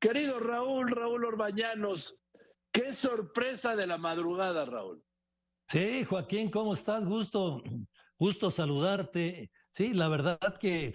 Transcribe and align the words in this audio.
Querido 0.00 0.40
Raúl, 0.40 0.90
Raúl 0.90 1.26
Orbañanos, 1.26 2.16
qué 2.72 2.94
sorpresa 2.94 3.76
de 3.76 3.86
la 3.86 3.98
madrugada, 3.98 4.64
Raúl. 4.64 5.02
Sí, 5.68 6.04
Joaquín, 6.04 6.50
¿cómo 6.50 6.72
estás? 6.72 7.04
Gusto, 7.04 7.62
gusto 8.18 8.50
saludarte. 8.50 9.50
Sí, 9.74 9.92
la 9.92 10.08
verdad 10.08 10.40
que 10.58 10.94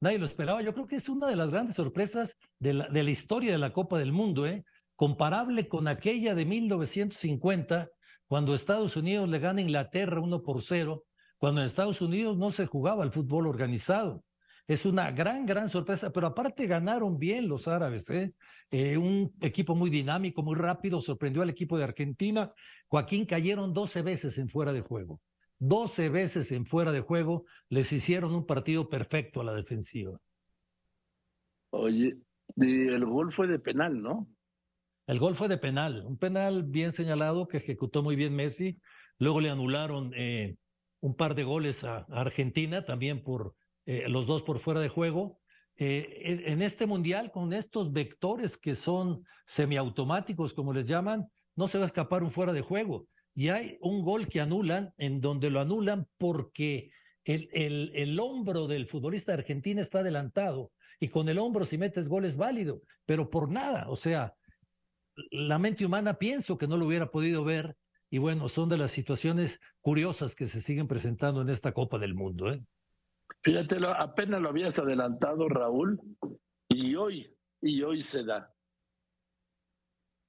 nadie 0.00 0.18
lo 0.18 0.24
esperaba. 0.24 0.62
Yo 0.62 0.72
creo 0.72 0.86
que 0.86 0.96
es 0.96 1.08
una 1.10 1.26
de 1.26 1.36
las 1.36 1.50
grandes 1.50 1.76
sorpresas 1.76 2.34
de 2.58 2.72
la, 2.72 3.10
historia 3.10 3.52
de 3.52 3.58
la 3.58 3.74
Copa 3.74 3.98
del 3.98 4.12
Mundo, 4.12 4.46
¿eh? 4.46 4.64
comparable 4.94 5.68
con 5.68 5.86
aquella 5.86 6.34
de 6.34 6.46
1950, 6.46 7.90
cuando 8.26 8.54
Estados 8.54 8.96
Unidos 8.96 9.28
le 9.28 9.38
gana 9.38 9.58
a 9.58 9.64
Inglaterra 9.64 10.18
1 10.18 10.42
por 10.42 10.62
0, 10.62 11.04
cuando 11.36 11.60
en 11.60 11.66
Estados 11.66 12.00
Unidos 12.00 12.38
no 12.38 12.50
se 12.50 12.64
jugaba 12.64 13.04
el 13.04 13.12
fútbol 13.12 13.48
organizado. 13.48 14.24
Es 14.68 14.84
una 14.84 15.12
gran, 15.12 15.46
gran 15.46 15.68
sorpresa, 15.68 16.10
pero 16.10 16.26
aparte 16.26 16.66
ganaron 16.66 17.18
bien 17.18 17.48
los 17.48 17.68
árabes, 17.68 18.10
¿eh? 18.10 18.34
¿eh? 18.72 18.96
un 18.96 19.32
equipo 19.40 19.76
muy 19.76 19.90
dinámico, 19.90 20.42
muy 20.42 20.56
rápido, 20.56 21.00
sorprendió 21.00 21.42
al 21.42 21.50
equipo 21.50 21.78
de 21.78 21.84
Argentina. 21.84 22.50
Joaquín 22.88 23.26
cayeron 23.26 23.72
12 23.72 24.02
veces 24.02 24.38
en 24.38 24.48
fuera 24.48 24.72
de 24.72 24.80
juego. 24.80 25.20
12 25.60 26.08
veces 26.08 26.50
en 26.52 26.66
fuera 26.66 26.90
de 26.90 27.00
juego 27.00 27.44
les 27.68 27.92
hicieron 27.92 28.34
un 28.34 28.44
partido 28.44 28.88
perfecto 28.90 29.40
a 29.40 29.44
la 29.44 29.54
defensiva. 29.54 30.18
Oye, 31.70 32.16
el 32.56 33.04
gol 33.04 33.32
fue 33.32 33.46
de 33.46 33.58
penal, 33.58 34.02
¿no? 34.02 34.28
El 35.06 35.20
gol 35.20 35.36
fue 35.36 35.46
de 35.46 35.58
penal, 35.58 36.04
un 36.04 36.18
penal 36.18 36.64
bien 36.64 36.92
señalado 36.92 37.46
que 37.46 37.58
ejecutó 37.58 38.02
muy 38.02 38.16
bien 38.16 38.34
Messi. 38.34 38.80
Luego 39.18 39.40
le 39.40 39.50
anularon 39.50 40.12
eh, 40.14 40.56
un 41.00 41.14
par 41.14 41.36
de 41.36 41.44
goles 41.44 41.84
a 41.84 41.98
Argentina 42.10 42.84
también 42.84 43.22
por 43.22 43.54
eh, 43.86 44.08
los 44.08 44.26
dos 44.26 44.42
por 44.42 44.58
fuera 44.58 44.80
de 44.80 44.88
juego. 44.88 45.40
Eh, 45.78 46.42
en 46.46 46.62
este 46.62 46.86
mundial, 46.86 47.30
con 47.30 47.52
estos 47.52 47.92
vectores 47.92 48.56
que 48.56 48.74
son 48.74 49.24
semiautomáticos, 49.46 50.52
como 50.52 50.72
les 50.72 50.86
llaman, 50.86 51.26
no 51.54 51.68
se 51.68 51.78
va 51.78 51.84
a 51.84 51.86
escapar 51.86 52.22
un 52.22 52.30
fuera 52.30 52.52
de 52.52 52.62
juego. 52.62 53.06
Y 53.34 53.48
hay 53.48 53.78
un 53.80 54.02
gol 54.02 54.28
que 54.28 54.40
anulan, 54.40 54.92
en 54.96 55.20
donde 55.20 55.50
lo 55.50 55.60
anulan 55.60 56.06
porque 56.18 56.90
el, 57.24 57.48
el, 57.52 57.92
el 57.94 58.18
hombro 58.18 58.66
del 58.66 58.86
futbolista 58.86 59.32
de 59.32 59.38
Argentina 59.38 59.82
está 59.82 60.00
adelantado. 60.00 60.72
Y 60.98 61.08
con 61.08 61.28
el 61.28 61.38
hombro, 61.38 61.64
si 61.64 61.76
metes 61.76 62.08
gol, 62.08 62.24
es 62.24 62.36
válido, 62.36 62.82
pero 63.04 63.28
por 63.28 63.50
nada. 63.50 63.88
O 63.88 63.96
sea, 63.96 64.34
la 65.30 65.58
mente 65.58 65.84
humana 65.84 66.14
pienso 66.14 66.56
que 66.56 66.66
no 66.66 66.76
lo 66.76 66.86
hubiera 66.86 67.10
podido 67.10 67.44
ver. 67.44 67.76
Y 68.08 68.18
bueno, 68.18 68.48
son 68.48 68.68
de 68.68 68.78
las 68.78 68.92
situaciones 68.92 69.60
curiosas 69.80 70.34
que 70.34 70.46
se 70.46 70.60
siguen 70.60 70.88
presentando 70.88 71.42
en 71.42 71.48
esta 71.48 71.72
Copa 71.72 71.98
del 71.98 72.14
Mundo. 72.14 72.52
¿eh? 72.52 72.62
Fíjate, 73.46 73.76
apenas 73.96 74.40
lo 74.40 74.48
habías 74.48 74.76
adelantado, 74.76 75.48
Raúl, 75.48 76.00
y 76.68 76.96
hoy, 76.96 77.32
y 77.62 77.80
hoy 77.80 78.02
se 78.02 78.24
da. 78.24 78.52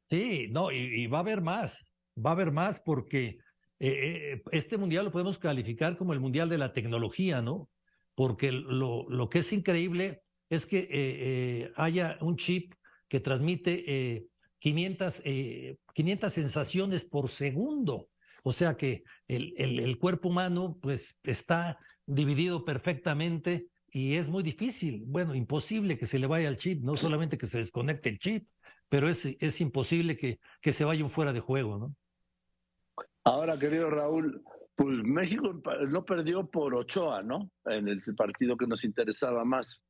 Sí, 0.08 0.48
no, 0.52 0.72
y, 0.72 1.08
va 1.08 1.18
a 1.18 1.22
haber 1.22 1.42
más, 1.42 1.84
va 2.16 2.30
a 2.30 2.34
haber 2.34 2.52
más 2.52 2.80
porque 2.80 3.40
eh, 3.80 4.36
eh, 4.36 4.42
este 4.52 4.78
mundial 4.78 5.06
lo 5.06 5.12
podemos 5.12 5.40
calificar 5.40 5.98
como 5.98 6.14
el 6.14 6.20
mundial 6.20 6.48
de 6.48 6.60
la 6.60 6.74
tecnología, 6.74 7.42
¿no? 7.42 7.72
Porque 8.14 8.52
lo, 8.52 9.10
lo 9.10 9.30
que 9.30 9.40
es 9.40 9.52
increíble 9.52 10.22
es 10.52 10.68
que 10.68 10.88
eh, 10.88 11.72
haya 11.76 12.20
un 12.22 12.38
chip 12.38 12.76
que 13.10 13.20
transmite 13.20 14.30
500, 14.60 15.24
500 15.92 16.34
sensaciones 16.34 17.04
por 17.04 17.30
segundo. 17.30 18.10
O 18.48 18.54
sea 18.54 18.78
que 18.78 19.04
el, 19.28 19.54
el, 19.58 19.82
el, 19.82 19.98
cuerpo 20.00 20.30
humano 20.30 20.80
pues 20.82 21.18
está 21.24 21.78
dividido 22.06 22.64
perfectamente 22.64 23.68
y 23.92 24.16
es 24.16 24.30
muy 24.30 24.42
difícil, 24.42 25.04
bueno, 25.06 25.36
imposible 25.36 25.98
que 25.98 26.08
se 26.08 26.18
le 26.18 26.28
vaya 26.28 26.48
el 26.48 26.56
chip, 26.56 26.82
no 26.82 26.96
solamente 26.96 27.38
que 27.38 27.48
se 27.48 27.58
desconecte 27.58 28.08
el 28.08 28.20
chip, 28.20 28.48
pero 28.88 29.10
es, 29.10 29.26
es 29.26 29.60
imposible 29.60 30.16
que, 30.16 30.40
que 30.62 30.72
se 30.72 30.86
vaya 30.86 31.04
un 31.04 31.10
fuera 31.10 31.34
de 31.34 31.42
juego, 31.42 31.78
¿no? 31.78 31.96
Ahora, 33.26 33.60
querido 33.60 33.90
Raúl, 33.90 34.42
pues 34.78 34.96
México 35.04 35.62
no 35.90 36.06
perdió 36.06 36.50
por 36.50 36.74
Ochoa, 36.74 37.22
¿no? 37.24 37.52
En 37.66 37.90
el 37.90 38.00
partido 38.16 38.56
que 38.56 38.66
nos 38.68 38.86
interesaba 38.86 39.44
más. 39.44 39.84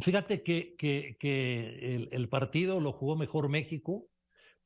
Fíjate 0.00 0.42
que, 0.42 0.74
que, 0.76 1.16
que 1.20 1.94
el, 1.94 2.08
el, 2.10 2.28
partido 2.28 2.80
lo 2.80 2.90
jugó 2.90 3.14
mejor 3.14 3.48
México, 3.48 4.08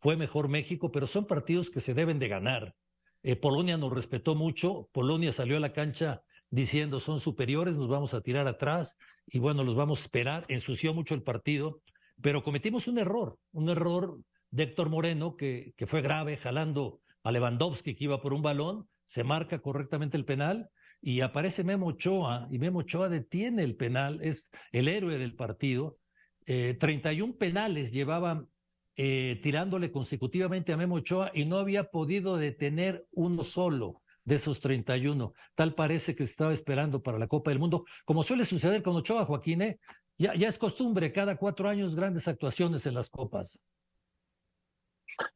fue 0.01 0.17
mejor 0.17 0.49
México, 0.49 0.91
pero 0.91 1.07
son 1.07 1.27
partidos 1.27 1.69
que 1.69 1.83
se 1.83 1.93
deben 1.93 2.19
de 2.19 2.29
ganar. 2.29 2.75
Eh, 3.23 3.37
Polonia 3.37 3.77
nos 3.77 3.93
respetó 3.93 4.35
mucho, 4.35 4.89
Polonia 4.93 5.33
salió 5.33 5.57
a 5.57 5.61
la 5.61 5.73
cancha 5.73 6.23
diciendo 6.51 7.01
son 7.01 7.21
superiores, 7.21 7.77
nos 7.77 7.89
vamos 7.89 8.15
a 8.15 8.23
tirar 8.23 8.49
atrás 8.49 8.97
y 9.27 9.39
bueno, 9.39 9.63
los 9.63 9.77
vamos 9.77 10.01
a 10.01 10.03
esperar. 10.03 10.45
Ensució 10.49 10.95
mucho 10.95 11.15
el 11.15 11.23
partido, 11.23 11.81
pero 12.21 12.43
cometimos 12.43 12.89
un 12.89 12.99
error, 12.99 13.39
un 13.53 13.69
error 13.69 14.19
de 14.51 14.65
Héctor 14.65 14.89
Moreno 14.89 15.37
que, 15.37 15.75
que 15.77 15.87
fue 15.87 16.03
grave, 16.03 16.37
jalando 16.37 17.01
a 17.23 17.31
Lewandowski 17.31 17.95
que 17.95 18.05
iba 18.05 18.21
por 18.21 18.33
un 18.33 18.43
balón, 18.43 18.89
se 19.07 19.25
marca 19.25 19.61
correctamente 19.61 20.17
el 20.17 20.25
penal 20.25 20.71
y 21.03 21.21
aparece 21.21 21.65
Memo 21.65 21.89
Ochoa 21.89 22.49
y 22.51 22.59
Memo 22.59 22.81
Ochoa 22.81 23.09
detiene 23.09 23.63
el 23.65 23.77
penal, 23.77 24.21
es 24.23 24.51
el 24.73 24.89
héroe 24.89 25.19
del 25.19 25.35
partido. 25.35 25.99
Eh, 26.47 26.77
31 26.79 27.37
penales 27.37 27.93
llevaban 27.93 28.49
eh, 28.97 29.41
tirándole 29.43 29.91
consecutivamente 29.91 30.73
a 30.73 30.77
Memo 30.77 30.97
Ochoa 30.97 31.31
y 31.35 31.45
no 31.45 31.59
había 31.59 31.85
podido 31.85 32.37
detener 32.37 33.07
uno 33.13 33.45
solo 33.45 34.03
de 34.25 34.37
esos 34.37 34.61
31. 34.61 35.33
Tal 35.55 35.75
parece 35.75 36.15
que 36.15 36.25
estaba 36.25 36.53
esperando 36.53 37.03
para 37.03 37.19
la 37.19 37.29
Copa 37.29 37.51
del 37.51 37.59
Mundo, 37.59 37.85
como 38.05 38.23
suele 38.23 38.45
suceder 38.45 38.83
con 38.83 38.97
Ochoa, 38.97 39.25
Joaquín, 39.25 39.63
¿eh? 39.63 39.81
ya, 40.19 40.35
ya 40.35 40.49
es 40.49 40.59
costumbre, 40.59 41.13
cada 41.13 41.37
cuatro 41.37 41.69
años 41.69 41.95
grandes 41.95 42.29
actuaciones 42.29 42.87
en 42.87 42.95
las 42.95 43.09
copas. 43.09 43.59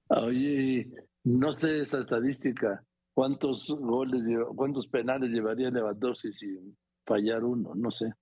Oye, 0.08 0.90
no 1.24 1.52
sé 1.52 1.80
esa 1.80 2.00
estadística, 2.00 2.84
cuántos 3.14 3.68
goles, 3.80 4.26
cuántos 4.54 4.86
penales 4.86 5.30
llevaría 5.30 5.70
Lewandowski 5.70 6.32
sin 6.32 6.76
fallar 7.04 7.44
uno, 7.44 7.74
no 7.74 7.90
sé. 7.90 8.12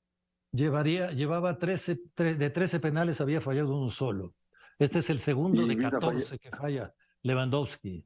Llevaría, 0.53 1.13
llevaba 1.13 1.59
13, 1.59 1.99
de 2.17 2.51
13 2.51 2.79
penales 2.79 3.21
había 3.21 3.41
fallado 3.41 3.77
uno 3.77 3.91
solo. 3.91 4.35
Este 4.79 4.99
es 4.99 5.11
el 5.11 5.19
segundo 5.19 5.67
de 5.67 5.77
14 5.77 6.39
que 6.39 6.51
falla 6.51 6.95
Lewandowski. 7.23 8.05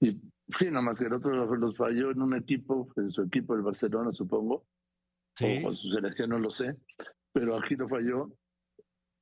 Y 0.00 0.20
Sí, 0.54 0.66
nada 0.66 0.82
más 0.82 0.98
que 0.98 1.06
el 1.06 1.12
otro 1.12 1.56
los 1.56 1.76
falló 1.76 2.12
en 2.12 2.22
un 2.22 2.36
equipo, 2.36 2.88
en 2.96 3.10
su 3.10 3.22
equipo 3.22 3.54
el 3.54 3.62
Barcelona, 3.62 4.12
supongo, 4.12 4.64
o, 5.40 5.74
su 5.74 5.90
selección, 5.90 6.30
no 6.30 6.38
lo 6.38 6.50
sé, 6.50 6.76
pero 7.32 7.56
aquí 7.56 7.74
lo 7.74 7.88
falló. 7.88 8.32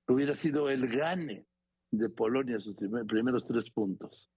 Hubiera 0.06 0.36
sido 0.36 0.68
el 0.68 0.86
gane 0.86 1.46
de 1.90 2.08
Polonia 2.10 2.60
sus 2.60 2.76
primeros 3.08 3.46
tres 3.46 3.70
puntos. 3.70 4.30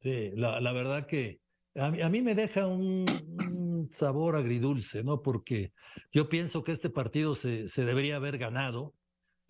Sí, 0.00 0.32
la, 0.34 0.60
la 0.60 0.72
verdad 0.72 1.06
que 1.06 1.40
a 1.76 1.90
mí, 1.90 2.02
a 2.02 2.08
mí 2.08 2.22
me 2.22 2.34
deja 2.34 2.66
un, 2.66 3.88
sabor 3.92 4.34
agridulce, 4.34 5.04
¿no? 5.04 5.22
Porque 5.22 5.72
yo 6.12 6.28
pienso 6.28 6.64
que 6.64 6.72
este 6.72 6.90
partido 6.90 7.34
se, 7.36 7.68
se 7.68 7.84
debería 7.84 8.16
haber 8.16 8.36
ganado. 8.36 8.94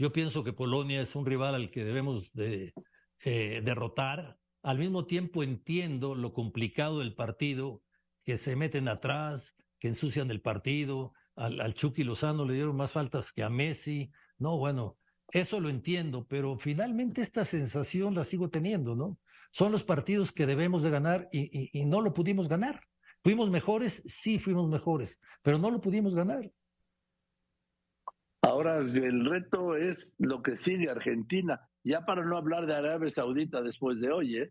Yo 0.00 0.14
pienso 0.14 0.42
que 0.42 0.54
Polonia 0.54 1.02
es 1.02 1.14
un 1.14 1.26
rival 1.26 1.54
al 1.54 1.70
que 1.70 1.84
debemos 1.84 2.32
de 2.32 2.72
eh, 3.22 3.60
derrotar 3.62 4.38
al 4.62 4.78
mismo 4.78 5.04
tiempo 5.04 5.42
entiendo 5.42 6.14
lo 6.14 6.32
complicado 6.32 7.00
del 7.00 7.14
partido, 7.14 7.82
que 8.24 8.38
se 8.38 8.56
meten 8.56 8.88
atrás, 8.88 9.54
que 9.78 9.88
ensucian 9.88 10.30
el 10.30 10.40
partido. 10.40 11.12
Al, 11.36 11.74
Chucky 11.74 12.02
Lozano 12.02 12.46
le 12.46 12.54
dieron 12.54 12.76
más 12.76 12.92
faltas 12.92 13.30
que 13.30 13.42
a 13.42 13.50
Messi. 13.50 14.10
No, 14.38 14.56
bueno, 14.56 14.96
eso 15.32 15.60
lo 15.60 15.68
entiendo, 15.68 16.26
pero 16.26 16.56
finalmente 16.56 17.20
esta 17.20 17.44
sensación 17.44 18.14
la 18.14 18.24
sigo 18.24 18.48
teniendo, 18.48 18.96
¿no? 18.96 19.18
Son 19.52 19.70
los 19.70 19.84
partidos 19.84 20.32
que 20.32 20.46
debemos 20.46 20.82
de 20.82 20.88
ganar 20.88 21.28
y, 21.30 21.78
y, 21.78 21.84
no 21.84 22.00
lo 22.00 22.14
pudimos 22.14 22.48
ganar. 22.48 22.80
¿Fuimos 23.22 23.50
mejores? 23.50 24.02
Sí, 24.06 24.38
fuimos 24.38 24.66
mejores, 24.70 25.18
pero 25.42 25.58
no 25.58 25.70
lo 25.70 25.82
pudimos 25.82 26.14
ganar. 26.14 26.50
Ahora 28.50 28.78
el 28.78 29.24
reto 29.26 29.76
es 29.76 30.16
lo 30.18 30.42
que 30.42 30.56
sigue 30.56 30.90
Argentina. 30.90 31.60
Ya 31.84 32.04
para 32.04 32.24
no 32.24 32.36
hablar 32.36 32.66
de 32.66 32.74
Arabia 32.74 33.08
Saudita 33.08 33.62
después 33.62 34.00
de 34.00 34.10
hoy, 34.10 34.38
¿eh? 34.38 34.50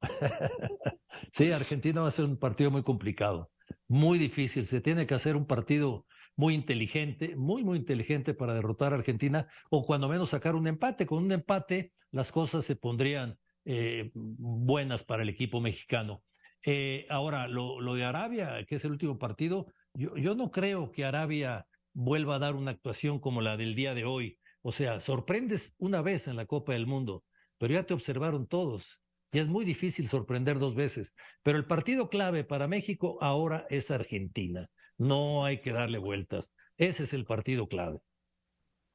sí, 1.34 1.52
Argentina 1.52 2.00
va 2.00 2.08
a 2.08 2.12
ser 2.12 2.24
un 2.24 2.38
partido 2.38 2.70
muy 2.70 2.82
complicado, 2.82 3.50
muy 3.86 4.18
difícil. 4.18 4.64
Se 4.64 4.80
tiene 4.80 5.06
que 5.06 5.12
hacer 5.12 5.36
un 5.36 5.46
partido 5.46 6.06
muy 6.36 6.54
inteligente, 6.54 7.36
muy, 7.36 7.62
muy 7.62 7.76
inteligente 7.76 8.32
para 8.32 8.54
derrotar 8.54 8.94
a 8.94 8.96
Argentina 8.96 9.46
o 9.70 9.84
cuando 9.84 10.08
menos 10.08 10.30
sacar 10.30 10.54
un 10.54 10.66
empate. 10.66 11.04
Con 11.04 11.22
un 11.22 11.32
empate 11.32 11.92
las 12.12 12.32
cosas 12.32 12.64
se 12.64 12.76
pondrían 12.76 13.36
eh, 13.66 14.10
buenas 14.14 15.04
para 15.04 15.22
el 15.22 15.28
equipo 15.28 15.60
mexicano. 15.60 16.22
Eh, 16.64 17.06
ahora, 17.10 17.46
lo, 17.46 17.78
lo, 17.78 17.94
de 17.94 18.04
Arabia, 18.04 18.64
que 18.66 18.76
es 18.76 18.84
el 18.86 18.92
último 18.92 19.18
partido, 19.18 19.66
yo, 19.92 20.16
yo 20.16 20.34
no 20.34 20.50
creo 20.50 20.90
que 20.90 21.04
Arabia 21.04 21.66
vuelva 21.94 22.36
a 22.36 22.38
dar 22.40 22.54
una 22.54 22.72
actuación 22.72 23.20
como 23.20 23.40
la 23.40 23.56
del 23.56 23.74
día 23.74 23.94
de 23.94 24.04
hoy. 24.04 24.38
O 24.62 24.72
sea, 24.72 25.00
sorprendes 25.00 25.74
una 25.78 26.02
vez 26.02 26.28
en 26.28 26.36
la 26.36 26.46
Copa 26.46 26.72
del 26.72 26.86
Mundo, 26.86 27.24
pero 27.58 27.74
ya 27.74 27.84
te 27.84 27.94
observaron 27.94 28.46
todos. 28.46 29.00
Y 29.32 29.38
es 29.38 29.48
muy 29.48 29.64
difícil 29.64 30.08
sorprender 30.08 30.58
dos 30.58 30.74
veces. 30.74 31.14
Pero 31.42 31.58
el 31.58 31.66
partido 31.66 32.08
clave 32.08 32.44
para 32.44 32.68
México 32.68 33.18
ahora 33.20 33.66
es 33.70 33.90
Argentina. 33.90 34.68
No 34.96 35.44
hay 35.44 35.60
que 35.60 35.72
darle 35.72 35.98
vueltas. 35.98 36.52
Ese 36.76 37.04
es 37.04 37.12
el 37.12 37.24
partido 37.24 37.66
clave. 37.66 37.98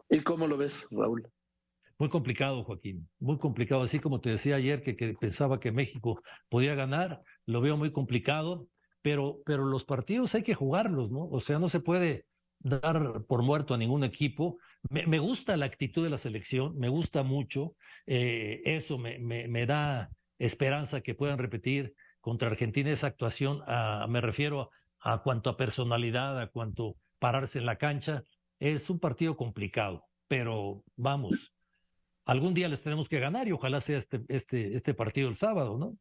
¿Y 0.09 0.21
cómo 0.21 0.47
lo 0.47 0.57
ves, 0.57 0.87
Raúl? 0.91 1.29
Muy 1.97 2.07
complicado, 2.07 2.63
Joaquín, 2.63 3.09
muy 3.19 3.37
complicado. 3.37 3.81
Así 3.81 3.99
como 3.99 4.21
te 4.21 4.29
decía 4.29 4.55
ayer 4.55 4.81
que, 4.81 4.95
que, 4.95 5.13
pensaba 5.13 5.59
que 5.59 5.73
México 5.73 6.21
podía 6.47 6.73
ganar, 6.73 7.21
lo 7.45 7.59
veo 7.59 7.75
muy 7.75 7.91
complicado, 7.91 8.69
pero, 9.01 9.39
pero 9.45 9.65
los 9.65 9.83
partidos 9.83 10.33
hay 10.33 10.43
que 10.43 10.55
jugarlos, 10.55 11.11
¿no? 11.11 11.27
O 11.29 11.41
sea, 11.41 11.59
no 11.59 11.67
se 11.67 11.81
puede 11.81 12.25
dar 12.59 13.23
por 13.27 13.41
muerto 13.41 13.73
a 13.73 13.77
ningún 13.77 14.03
equipo. 14.03 14.57
Me, 14.89 15.19
gusta 15.19 15.57
la 15.57 15.65
actitud 15.65 16.03
de 16.03 16.09
la 16.09 16.17
selección, 16.17 16.77
me 16.77 16.89
gusta 16.89 17.23
mucho. 17.23 17.75
Eh, 18.05 18.61
eso 18.65 18.97
me, 18.97 19.65
da 19.65 20.09
esperanza 20.37 21.01
que 21.01 21.15
puedan 21.15 21.37
repetir 21.37 21.93
contra 22.21 22.49
Argentina 22.49 22.91
esa 22.91 23.07
actuación. 23.07 23.61
A, 23.67 24.07
me 24.09 24.21
refiero 24.21 24.71
a, 24.99 25.13
a 25.13 25.23
cuanto 25.23 25.49
a 25.49 25.57
personalidad, 25.57 26.39
a 26.39 26.47
cuanto 26.47 26.95
pararse 27.19 27.59
en 27.59 27.65
la 27.65 27.77
cancha. 27.77 28.23
Es 28.59 28.89
un 28.89 28.99
partido 28.99 29.37
complicado, 29.37 30.05
pero 30.27 30.83
vamos, 30.95 31.53
algún 32.25 32.53
día 32.53 32.67
les 32.67 32.83
tenemos 32.83 33.09
que 33.09 33.19
ganar 33.19 33.47
y 33.47 33.53
ojalá 33.53 33.81
sea 33.81 33.97
este, 33.97 34.23
este, 34.27 34.75
este 34.75 34.93
partido 34.93 35.29
el 35.29 35.35
sábado, 35.35 35.77
¿no? 35.77 35.97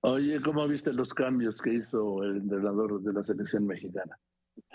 Oye, 0.00 0.40
¿cómo 0.40 0.68
viste 0.68 0.92
los 0.92 1.14
cambios 1.14 1.60
que 1.60 1.74
hizo 1.74 2.22
el 2.22 2.36
entrenador 2.36 3.00
de 3.00 3.12
la 3.12 3.22
selección 3.22 3.66
mexicana? 3.66 4.18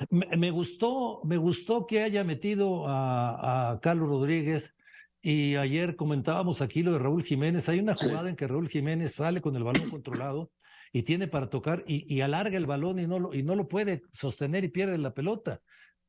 Me, 0.10 0.52
gustó, 0.52 1.22
me 1.24 1.38
gustó 1.38 1.86
que 1.86 2.04
haya 2.04 2.24
metido 2.24 2.86
a, 2.88 3.80
Carlos 3.82 4.10
Rodríguez 4.10 4.76
y 5.22 5.56
ayer 5.56 5.96
comentábamos 5.96 6.62
aquí 6.62 6.84
lo 6.84 6.94
de 6.94 7.00
Raúl 7.00 7.24
Jiménez. 7.24 7.70
Hay 7.70 7.80
una 7.80 7.96
jugada 7.96 8.30
en 8.30 8.36
que 8.36 8.48
Raúl 8.48 8.70
Jiménez 8.70 9.16
sale 9.16 9.42
con 9.42 9.56
el 9.56 9.64
balón 9.64 9.90
controlado 9.90 10.52
y 10.92 11.04
tiene 11.04 11.28
para 11.28 11.50
tocar 11.50 11.84
y, 11.88 12.22
alarga 12.22 12.58
el 12.58 12.66
balón 12.66 13.00
y 13.00 13.08
no, 13.08 13.20
lo, 13.20 13.34
y 13.34 13.44
no 13.44 13.56
lo 13.56 13.68
puede 13.68 14.04
sostener 14.14 14.64
y 14.64 14.70
pierde 14.70 14.98
la 14.98 15.14
pelota. 15.14 15.62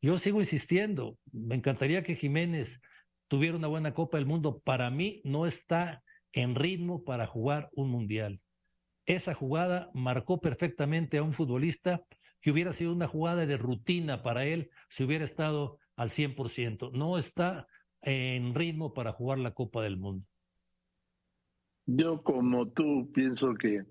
Yo 0.02 0.18
sigo 0.18 0.40
insistiendo, 0.40 1.16
me 1.32 1.54
encantaría 1.54 2.02
que 2.02 2.14
Jiménez 2.14 2.80
tuviera 3.28 3.56
una 3.56 3.68
buena 3.68 3.94
Copa 3.94 4.18
del 4.18 4.26
Mundo. 4.26 4.60
Para 4.62 4.90
mí 4.90 5.22
no 5.24 5.46
está 5.46 6.02
en 6.32 6.54
ritmo 6.54 7.04
para 7.04 7.26
jugar 7.26 7.70
un 7.72 7.90
mundial. 7.90 8.40
Esa 9.06 9.34
jugada 9.34 9.90
marcó 9.94 10.40
perfectamente 10.40 11.18
a 11.18 11.22
un 11.22 11.32
futbolista 11.32 12.02
que 12.44 12.50
hubiera 12.50 12.74
sido 12.74 12.92
una 12.92 13.08
jugada 13.08 13.46
de 13.46 13.56
rutina 13.56 14.22
para 14.22 14.44
él 14.44 14.68
si 14.90 15.02
hubiera 15.02 15.24
estado 15.24 15.78
al 15.96 16.10
100%. 16.10 16.92
No 16.92 17.16
está 17.16 17.66
en 18.02 18.54
ritmo 18.54 18.92
para 18.92 19.12
jugar 19.12 19.38
la 19.38 19.54
Copa 19.54 19.82
del 19.82 19.96
Mundo. 19.96 20.26
Yo 21.86 22.22
como 22.22 22.68
tú 22.68 23.10
pienso 23.14 23.54
que, 23.54 23.86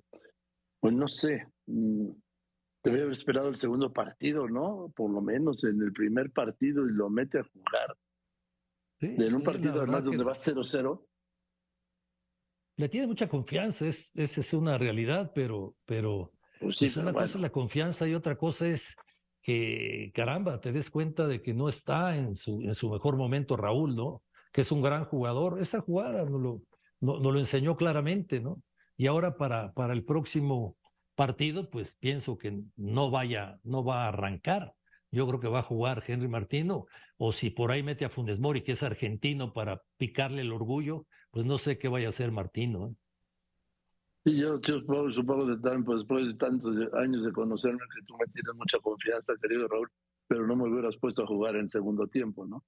pues 0.79 0.94
no 0.94 1.07
sé, 1.07 1.47
mm, 1.65 2.09
debe 2.83 3.01
haber 3.01 3.13
esperado 3.13 3.50
el 3.50 3.57
segundo 3.57 3.91
partido, 3.91 4.47
¿no? 4.47 4.94
Por 4.95 5.11
lo 5.11 5.19
menos 5.19 5.63
en 5.63 5.81
el 5.81 5.91
primer 5.91 6.29
partido 6.29 6.88
y 6.88 6.94
lo 6.94 7.09
mete 7.09 7.39
a 7.39 7.44
jugar. 7.44 7.97
en 9.00 9.33
un 9.33 9.41
partido 9.41 9.81
además 9.81 10.03
donde 10.03 10.23
va 10.23 10.35
0-0. 10.35 11.03
Le 12.77 12.88
tiene 12.88 13.07
mucha 13.07 13.27
confianza, 13.27 13.88
es, 13.88 14.11
esa 14.13 14.41
es 14.41 14.53
una 14.53 14.77
realidad, 14.77 15.31
pero, 15.33 15.75
pero 15.85 16.33
pues 16.63 16.77
sí, 16.77 16.92
una 17.00 17.13
cosa 17.13 17.25
es 17.25 17.36
la 17.36 17.50
confianza 17.50 18.07
y 18.07 18.15
otra 18.15 18.38
cosa 18.38 18.68
es 18.68 18.95
que, 19.42 20.12
caramba, 20.15 20.60
te 20.62 20.71
des 20.71 20.89
cuenta 20.89 21.27
de 21.27 21.42
que 21.42 21.54
no 21.54 21.69
está 21.69 22.15
en 22.15 22.36
su, 22.36 22.62
en 22.62 22.74
su 22.75 22.89
mejor 22.89 23.18
momento 23.18 23.57
Raúl, 23.57 23.95
¿no? 23.95 24.24
Que 24.51 24.62
es 24.62 24.71
un 24.71 24.81
gran 24.81 25.06
jugador. 25.06 25.62
Esa 25.62 25.81
jugada 25.81 26.24
nos 26.24 26.42
lo, 26.42 26.62
no, 27.01 27.19
lo 27.19 27.39
enseñó 27.39 27.75
claramente, 27.75 28.39
¿no? 28.39 28.62
Y 28.95 29.07
ahora 29.07 29.36
para, 29.38 29.74
para 29.74 29.94
el 29.94 30.06
próximo 30.06 30.77
partido, 31.15 31.69
pues 31.69 31.95
pienso 32.00 32.38
que 32.38 32.62
no 32.75 33.12
vaya, 33.12 33.60
no 33.63 33.83
va 33.83 34.06
a 34.06 34.07
arrancar. 34.10 34.74
Yo 35.12 35.27
creo 35.27 35.39
que 35.39 35.48
va 35.48 35.60
a 35.60 35.63
jugar 35.63 36.04
Henry 36.07 36.27
Martino, 36.27 36.86
o 37.18 37.33
si 37.33 37.50
por 37.50 37.71
ahí 37.71 37.83
mete 37.83 38.06
a 38.06 38.10
Funes 38.10 38.39
Mori, 38.39 38.63
que 38.63 38.71
es 38.71 38.81
argentino, 38.81 39.54
para 39.54 39.81
picarle 39.98 40.42
el 40.42 40.51
orgullo, 40.51 41.06
pues 41.31 41.45
no 41.45 41.57
sé 41.57 41.77
qué 41.77 41.88
vaya 41.88 42.07
a 42.07 42.10
hacer 42.10 42.31
Martino. 42.31 42.88
¿eh? 42.88 42.94
Sí, 44.25 44.38
yo, 44.38 44.58
supongo, 44.64 45.12
supongo 45.12 45.46
de 45.46 45.58
pues, 45.84 46.00
después 46.00 46.28
de 46.28 46.34
tantos 46.36 46.75
años 46.94 47.25
de 47.25 47.34
conocerme 47.34 47.81
que 47.94 48.02
tú 48.06 48.16
me 48.18 48.25
tienes 48.28 48.56
mucha 48.56 48.80
confianza, 48.80 49.34
querido 49.42 49.68
Raúl, 49.68 49.92
pero 50.28 50.48
no 50.48 50.56
me 50.56 50.70
hubieras 50.70 50.96
puesto 50.98 51.24
a 51.24 51.28
jugar 51.28 51.58
en 51.58 51.68
segundo 51.68 52.08
tiempo, 52.08 52.46
¿no? 52.46 52.64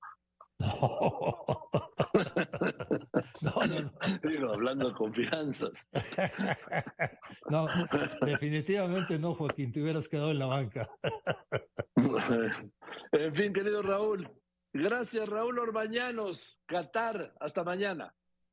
No, 0.59 0.67
no, 3.41 3.67
no. 3.67 3.91
hablando 4.53 4.89
de 4.89 4.95
confianzas. 4.95 5.87
No, 7.47 7.67
definitivamente 8.25 9.19
no, 9.19 9.35
Joaquín, 9.35 9.71
te 9.71 9.79
hubieras 9.79 10.09
quedado 10.09 10.31
en 10.31 10.39
la 10.39 10.47
banca. 10.47 10.89
En 13.11 13.35
fin, 13.35 13.53
querido 13.53 13.81
Raúl, 13.81 14.29
gracias 14.73 15.29
Raúl 15.29 15.59
Orbañanos, 15.59 16.59
Qatar, 16.65 17.33
hasta 17.39 17.63
mañana. 17.63 18.13